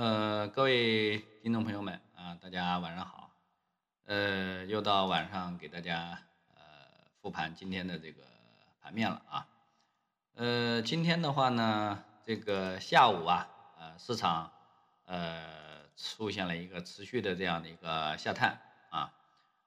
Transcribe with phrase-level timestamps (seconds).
[0.00, 3.30] 呃，各位听众朋友们啊，大家晚上好。
[4.06, 6.18] 呃，又到晚上给大家
[6.54, 6.54] 呃
[7.20, 8.22] 复盘今天的这个
[8.80, 9.46] 盘面了啊。
[10.36, 13.46] 呃，今天的话呢，这个下午啊，
[13.78, 14.50] 呃，市场
[15.04, 18.58] 呃出现了一个持续的这样的一个下探
[18.88, 19.12] 啊，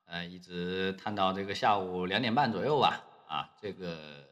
[0.05, 4.27] 呃，一直探到这个下午两点半左右吧啊，这个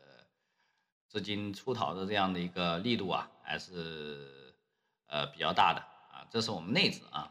[1.07, 4.39] 资金出逃的这样的一个力度啊，还是。
[5.13, 5.83] 呃，比较大的，
[6.31, 7.29] 这是我们内资啊，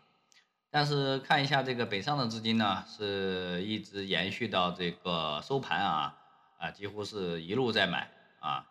[0.69, 6.19] 但是看一下这个北上的资金呢，是一直延续到这个收盘啊，
[6.59, 8.11] 啊，几乎是一路在买
[8.41, 8.67] 啊，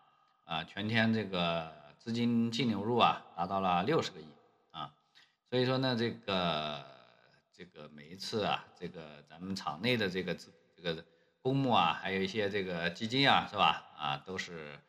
[0.45, 4.27] 啊，全天这个资金净流入啊，达到了六十个亿
[4.69, 4.93] 啊，
[5.49, 6.85] 所以说呢，这个
[7.51, 10.37] 这个每一次啊，这个咱们场内的这个
[10.75, 11.03] 这个
[11.41, 13.83] 公募啊，还有一些这个基金啊，是吧？
[13.97, 14.79] 啊，都是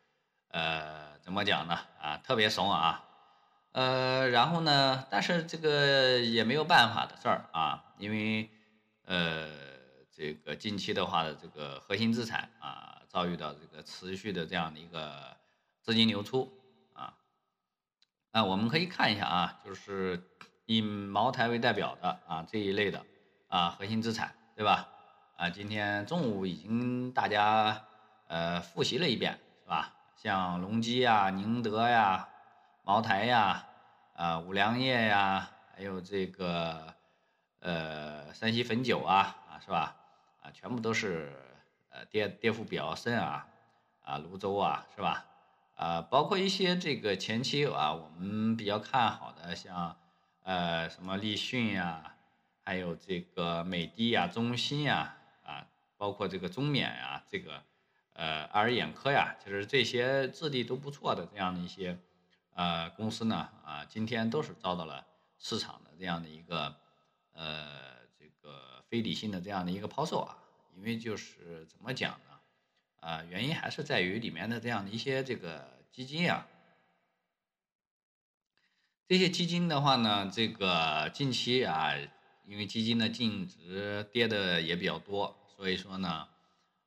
[0.49, 1.79] 呃，怎么讲呢？
[1.99, 3.03] 啊，特别怂啊。
[3.73, 5.05] 呃，然后呢？
[5.09, 8.49] 但是这个也没有办法的事儿啊，因为
[9.05, 9.47] 呃，
[10.11, 15.37] 这个近期的话的这个核心资产啊，遭遇到这个持续的这样的一个
[15.81, 16.51] 资金流出
[16.91, 17.13] 啊。
[18.33, 20.21] 那，我们可以看一下啊，就是
[20.65, 23.05] 以茅台为代表的啊这一类的
[23.47, 24.89] 啊核心资产，对吧？
[25.37, 27.81] 啊，今天中午已经大家
[28.27, 29.93] 呃复习了一遍，是吧？
[30.17, 32.27] 像隆基啊、宁德呀。
[32.91, 33.65] 茅台呀，
[34.15, 36.93] 啊，五粮液呀，还有这个，
[37.61, 39.95] 呃，山西汾酒啊，啊，是吧？
[40.41, 41.31] 啊，全部都是，
[41.89, 43.47] 呃，跌跌幅比较深啊，
[44.03, 45.25] 啊，泸州啊，是吧？
[45.77, 49.95] 啊，包括一些这个前期啊，我们比较看好的，像，
[50.43, 52.17] 呃，什么立讯呀，
[52.65, 57.63] 还有这个美的呀、中兴呀，啊，包括这个中缅呀，这个，
[58.15, 61.97] 呃，爱尔眼科呀，其实这些质地都不错的这样的一些。
[62.53, 65.05] 呃，公司呢，啊，今天都是遭到了
[65.39, 66.75] 市场的这样的一个，
[67.31, 70.37] 呃，这个非理性的这样的一个抛售啊，
[70.75, 72.39] 因为就是怎么讲呢，
[72.99, 76.45] 啊，原因还是在于里面的这样的一些这个基金啊，
[79.07, 81.93] 这些基金的话呢，这个近期啊，
[82.43, 86.27] 因为基金的净值跌的也比较多，所以说呢，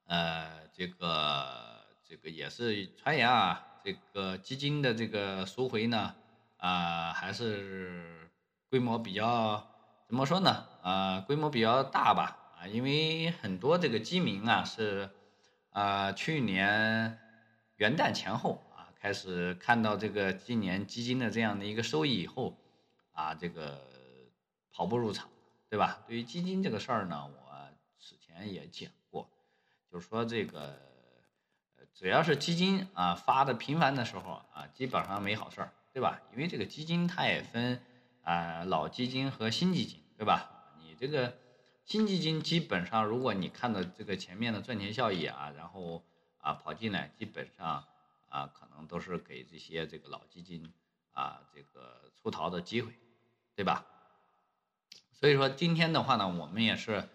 [0.04, 3.70] 呃，这个这个也是传言啊。
[3.84, 6.14] 这个基金的这个赎回呢，
[6.56, 8.30] 啊，还是
[8.70, 9.62] 规模比较
[10.06, 10.66] 怎么说呢？
[10.82, 15.10] 啊，规模比较大吧，啊，因为很多这个基民啊是，
[15.68, 17.18] 啊，去年
[17.76, 22.56] 元旦前后啊开始看到这个今年基金的这样的一个收益以后，
[23.12, 23.86] 啊，这个
[24.72, 25.28] 跑步入场，
[25.68, 26.02] 对吧？
[26.06, 27.68] 对于基金这个事儿呢，我
[28.00, 29.28] 此前也讲过，
[29.92, 30.94] 就是说这个。
[31.94, 36.21] 只要是基金啊发的频繁的时候啊，基本上没好事儿，对吧？
[36.32, 37.81] 因为这个基金它也分
[38.22, 40.75] 啊老基金和新基金，对吧？
[40.81, 41.37] 你这个
[41.84, 46.05] 新基金基本上，如果你看到这个前面的赚钱效益啊，然后
[46.38, 47.84] 啊跑进来，基本上
[48.28, 50.72] 啊可能都是给这些这个老基金
[51.12, 52.93] 啊这个出逃的机会，
[53.55, 53.87] 对吧？
[55.12, 57.09] 所以说今天的话呢，我们也是。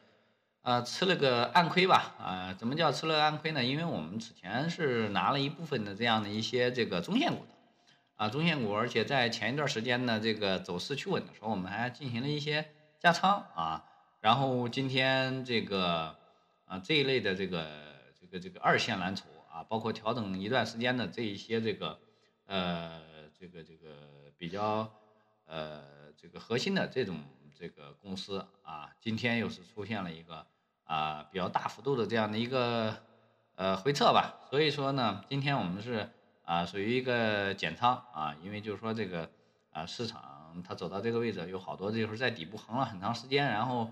[0.61, 3.63] 呃，吃了个暗亏吧，啊，怎么叫吃了暗亏呢？
[3.63, 7.51] 因为我们此前是拿了一部分的这样的一些这个中线股的，
[8.17, 12.69] 啊，中线股，而且在前一段时间呢，这个走势趋稳的时候，我们还进行了一些
[12.99, 13.85] 加仓啊，
[14.19, 16.17] 然后今天这个
[16.65, 17.65] 啊这一类的这个
[18.19, 21.97] 这个这个二线蓝筹啊，包括调整一段时间的这一些这个
[22.45, 23.01] 呃
[23.39, 23.87] 这个这个
[24.37, 24.91] 比较
[25.45, 25.81] 呃
[26.17, 27.17] 这个核心的这种。
[27.57, 30.45] 这个公司啊，今天又是出现了一个
[30.83, 32.97] 啊比较大幅度的这样的一个
[33.55, 36.09] 呃回撤吧，所以说呢，今天我们是
[36.43, 39.29] 啊属于一个减仓啊，因为就是说这个
[39.71, 43.91] 啊市场它走到这个位置，有好多就是在底部横了很长时间，然后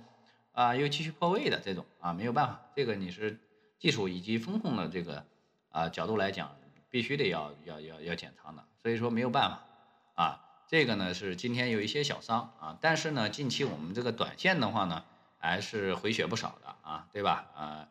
[0.51, 3.39] 啊又继续破位的这种啊没有办法，这个你是
[3.79, 5.25] 技术以及风控的这个
[5.69, 6.55] 啊角度来讲，
[6.89, 9.59] 必须得要要要要减仓的，所以说没有办法
[10.15, 10.43] 啊。
[10.67, 15.05] 这个呢是今天有一些小伤啊，但是呢，近期我们这个短线的话呢，
[15.37, 17.45] 还是回血不少的啊，对吧？
[17.55, 17.87] 啊，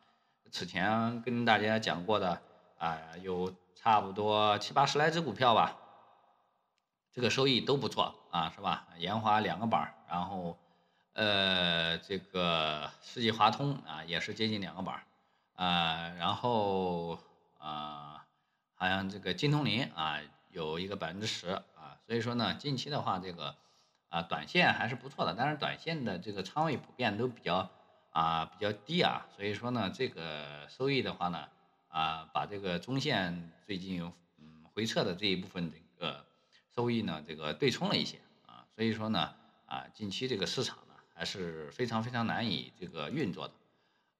[0.52, 2.42] 此前跟大家讲过的
[2.76, 5.74] 啊，有差不多七八十来只股票吧，
[7.14, 8.86] 这个收益都不错啊，是吧？
[8.98, 10.58] 研华两个板儿，然后
[11.14, 17.18] 呃，这个世纪华通啊，也是接近两个板儿，啊，然后
[17.56, 18.26] 啊，
[18.74, 20.20] 好像这个金通林啊，
[20.50, 21.58] 有一个百分之十。
[22.06, 23.56] 所以说呢，近期的话，这个
[24.08, 27.68] 啊，短线还是不错的，但是短线的这个仓位普遍都比较
[28.10, 31.48] 啊比较低啊，所以说呢，这个收益的话呢，
[31.88, 34.00] 啊，把这个中线最近
[34.38, 36.24] 嗯回撤的这一部分这个
[36.74, 39.34] 收益呢，这个对冲了一些啊，所以说呢，
[39.66, 43.54] 啊，近期这个市场呢还是非常非常难以这个运作的，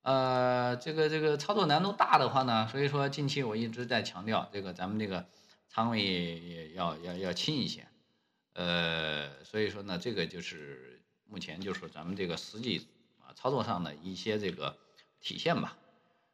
[0.02, 5.26] 呃，这个这个操作难度大的话呢，所以说近期我一直在强调这个咱们这个
[5.68, 7.86] 仓位也要要要轻一些，
[8.54, 12.86] 呃，所以说呢，这个就是目前就是咱们这个实际
[13.20, 14.76] 啊操作上的一些这个
[15.20, 15.76] 体现吧。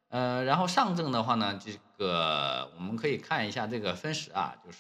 [0.09, 4.79] 呃，然后上证的话呢，这个我们可以看一下这个分时啊，就是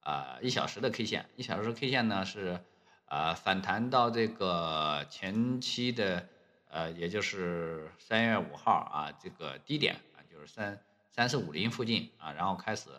[0.00, 2.60] 啊一小时的 K 线，一小时 K 线呢是
[3.06, 6.28] 啊反弹到这个前期的
[6.68, 10.78] 呃，也就是三月五号啊这个低点啊，就是三
[11.10, 12.90] 三四五零附近啊，然后开始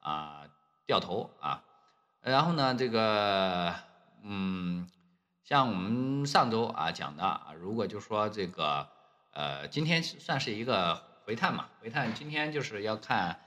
[0.00, 0.42] 啊
[0.86, 1.62] 掉头啊，
[2.20, 3.74] 然后呢这个
[4.22, 4.88] 嗯，
[5.44, 8.88] 像我们上周啊讲的啊，如果就说这个。
[9.32, 13.38] 呃，今天算是一个回探嘛，回探今天就是要看，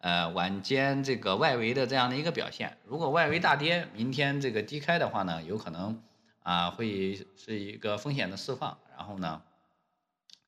[0.00, 2.76] 呃，晚间这个外围的这样的一个表现。
[2.84, 6.02] 如果外围大跌，明天这个低开的话呢，有可能
[6.42, 9.40] 啊会是一个风险的释放，然后呢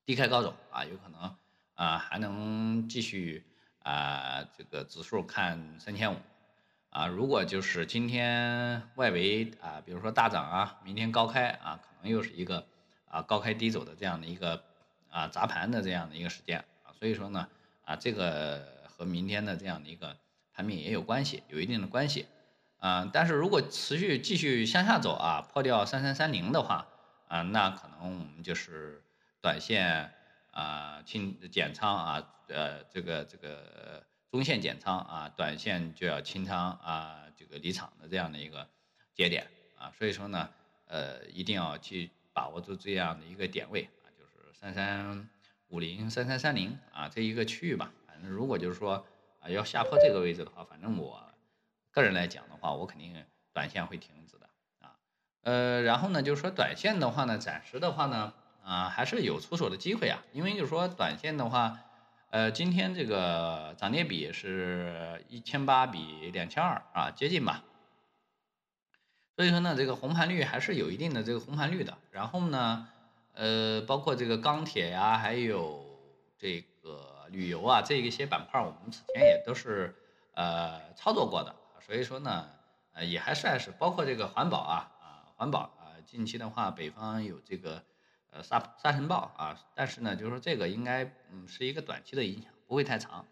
[0.05, 1.35] 低开高走啊，有可能
[1.75, 3.43] 啊还能继续
[3.83, 6.17] 啊这个指数看三千五
[6.91, 7.07] 啊。
[7.07, 12.67] 如果就是今天外围啊，比如说大涨啊，明天高开啊，可能又是一个
[13.09, 14.63] 啊高开低走的这样的一个。
[15.15, 17.47] 啊，砸盘的这样的一个时间啊，所以说呢，
[17.85, 20.17] 啊，这个和明天的这样的一个
[20.55, 22.27] 盘面也有关系，有一定的关系，
[22.79, 26.87] 啊，但是如果持续继续向下走啊，破掉三三三零的话，
[27.29, 29.03] 啊，那可能我们就是
[29.43, 30.11] 短线
[30.53, 38.69] 啊清减仓啊，呃，这个这个中线减仓啊，短线就要清仓啊，这个离场的这样的一个
[39.13, 39.47] 节点
[39.77, 40.49] 啊，所以说呢，
[40.87, 44.33] 呃，一定要去把握住这样的一个点位啊，就是。
[44.55, 45.29] 三三
[45.71, 49.05] 五零三三三零啊，这一个区域吧，反正如果就是说
[49.41, 51.21] 啊要下破这个位置的话，反正我
[51.91, 54.49] 个人来讲的话，我肯定短线会停止的
[54.79, 54.95] 啊。
[55.41, 58.33] 呃，然后呢，就是说短线的话呢，暂时的话呢，
[58.65, 61.79] 啊还是有出手的机会啊，因为就是说短线的话，
[62.31, 67.63] 呃，今天这个涨跌比是一千八比两千二啊，接近吧。
[69.37, 71.99] 所以说呢，这个红盘率还是有一定的这个红盘率的。
[72.11, 72.89] 然后呢。
[73.35, 75.83] 呃，包括这个钢铁呀，还有
[76.37, 79.97] 这个旅游啊，这一些板块，我们此前也都是
[80.35, 82.47] 呃操作过的，所以说呢，
[82.93, 87.83] 呃也还算是包括这个环保啊啊环保啊，近期的话，北方有这个
[88.33, 93.25] 呃沙沙尘暴啊，但是呢，就是说这个应该嗯是一个短期的影响，不会太长，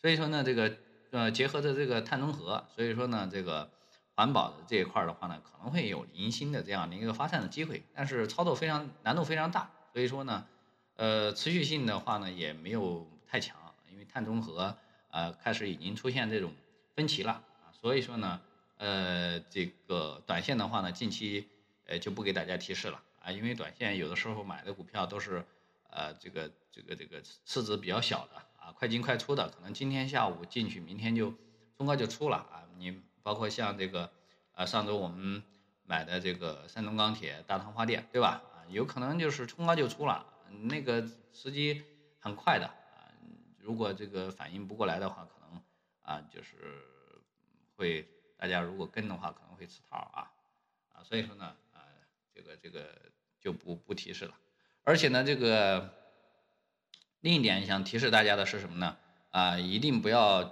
[0.00, 0.76] 所以说呢，这个
[1.10, 3.68] 呃结合着这个碳中和，所以说呢，这个。
[4.16, 10.46] 环保的这一块的话呢，可能会有零星的这样的一个发散的机会，但是操作非常难度非常大，所以说呢，
[10.94, 13.56] 呃，持续性的话呢也没有太强，
[13.90, 14.78] 因为碳中和
[15.10, 16.52] 呃开始已经出现这种
[16.94, 18.40] 分歧了啊，所以说呢，
[18.76, 21.48] 呃，这个短线的话呢，近期
[21.86, 25.44] 呃就不给大家提示了啊，因为短线有的时候买的股票都是
[25.90, 31.34] 呃这个这个这个市值比较小的啊，快进快出的，可能今天下午进去，明天就
[31.76, 33.02] 冲高就出了啊，你。
[33.24, 34.12] 包括像这个，
[34.52, 35.42] 啊，上周我们
[35.86, 38.42] 买的这个山东钢铁、大唐发电，对吧？
[38.52, 41.82] 啊，有可能就是冲高就出了，那个时机
[42.20, 43.08] 很快的啊。
[43.58, 45.62] 如果这个反应不过来的话，可能
[46.02, 46.84] 啊，就是
[47.76, 48.06] 会
[48.36, 50.30] 大家如果跟的话，可能会吃套啊
[50.92, 51.02] 啊。
[51.02, 51.56] 所以说呢，
[52.34, 52.86] 这个这个
[53.40, 54.34] 就不不提示了。
[54.82, 55.92] 而且呢，这个
[57.20, 58.96] 另一点想提示大家的是什么呢？
[59.30, 60.42] 啊，一定不要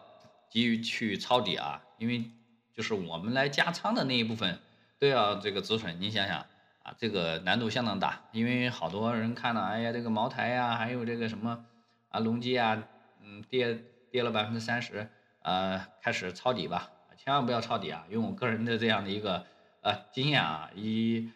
[0.51, 2.31] 急于去抄底啊，因为。
[2.75, 4.59] 就是我们来加仓的那一部分
[4.99, 6.39] 都要这个止损，你想想
[6.83, 11.67] 啊，这个难度相当大，因为好多人看了，哎呀，这个茅台呀，还有这个什么
[12.09, 12.83] 啊，隆基啊，
[13.21, 13.79] 嗯，跌
[14.11, 15.07] 跌了百分之三十，
[15.43, 16.91] 呃，开始抄底吧，
[17.23, 18.05] 千万不要抄底啊！
[18.09, 19.47] 用我个人的这样的一个
[19.83, 21.31] 呃经验啊，一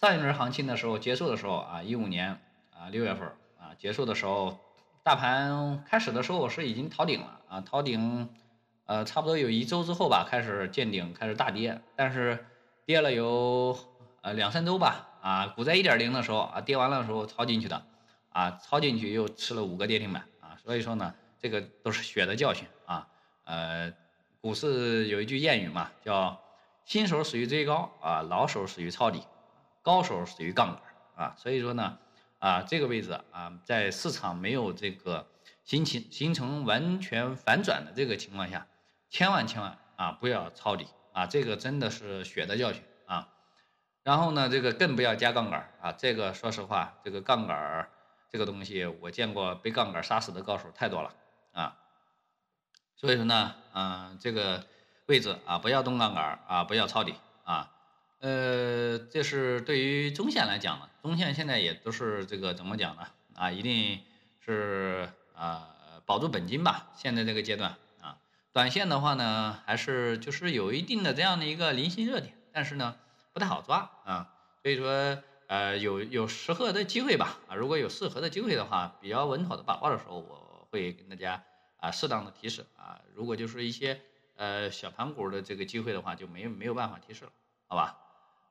[0.00, 2.40] 上一轮行情的时候结束的时候啊，一五年
[2.70, 3.26] 啊六月份
[3.58, 4.56] 啊结束的时候，
[5.02, 8.28] 大盘开始的时候是已经逃顶了啊，逃顶。
[8.86, 12.46] 呃，差不多有一周之后吧，开始见顶，开始大跌，但是
[12.86, 13.76] 跌了有
[14.22, 17.84] 呃两三周吧，啊，股在一点零的时候啊，跌完了的时候抄进去的，
[18.30, 23.08] 啊，抄进去又吃了五个跌停板啊，所以说呢，这个都是血的教训啊，
[23.44, 23.92] 呃，
[24.40, 26.40] 股市有一句谚语嘛，叫
[26.84, 29.22] 新手死于追高啊，老手死于抄底，
[29.88, 30.82] 高手属于杠杆
[31.24, 31.96] 啊，所以说呢，
[32.40, 35.26] 啊，这个位置啊，在市场没有这个
[35.64, 38.66] 形成形成完全反转的这个情况下。
[39.08, 41.24] 千万千万啊，不要抄底啊！
[41.24, 43.30] 这个真的是血的教训啊。
[44.02, 45.92] 然后呢，这个更不要加杠杆啊！
[45.92, 47.88] 这个说实话，这个杠杆
[48.28, 51.14] 这个东西，我见过被杠杆杀死的高手太多了
[51.52, 51.78] 啊。
[52.94, 54.66] 所以说呢，嗯，这个
[55.06, 57.14] 位置啊，不要动杠杆啊，不要抄底
[57.44, 57.72] 啊。
[58.20, 63.06] 呃，这是对于中线来讲呢，中线现在也都是这个怎么讲呢？
[63.36, 64.00] 啊，一定
[64.44, 65.68] 是啊
[66.04, 66.90] 保住本金吧。
[66.96, 68.18] 现在这个阶段啊，
[68.52, 72.96] 短线的话呢，还是就是有一定的这样的一个零星热点，但是呢
[73.32, 74.34] 不太好抓啊。
[74.62, 81.40] 所以说呃有有适合的机会吧啊，如果有适合的机会的话，比较稳妥的把握的时候，我会跟大家
[81.76, 82.98] 啊适当的提示啊。
[83.14, 84.00] 如果就是一些
[84.34, 87.30] 呃小盘股的这个机会的话，就没有没有办法提示了，
[87.68, 87.96] 好吧？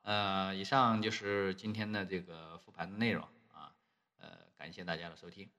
[0.02, 3.74] 呃，以上就是今天的这个复盘的内容啊，
[4.18, 5.50] 呃，感谢大家的收听。